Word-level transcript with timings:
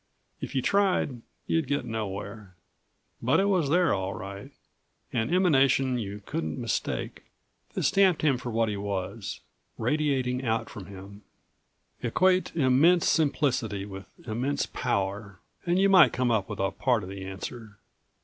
If 0.39 0.55
you 0.55 0.63
tried, 0.63 1.21
you'd 1.45 1.67
get 1.67 1.85
nowhere. 1.85 2.55
But 3.21 3.39
it 3.39 3.45
was 3.45 3.69
there, 3.69 3.93
all 3.93 4.15
right, 4.15 4.49
an 5.13 5.31
emanation 5.31 5.99
you 5.99 6.23
couldn't 6.25 6.57
mistake 6.59 7.25
that 7.75 7.83
stamped 7.83 8.23
him 8.23 8.37
for 8.39 8.49
what 8.51 8.67
he 8.67 8.77
was, 8.77 9.41
radiating 9.77 10.43
out 10.43 10.71
from 10.71 10.87
him. 10.87 11.21
Equate 12.01 12.51
immense 12.55 13.07
simplicity 13.07 13.85
with 13.85 14.07
immense 14.27 14.65
power 14.65 15.39
and 15.67 15.77
you 15.77 15.87
might 15.87 16.13
come 16.13 16.31
up 16.31 16.49
with 16.49 16.57
a 16.57 16.71
part 16.71 17.03
of 17.03 17.09
the 17.09 17.23
answer. 17.23 17.77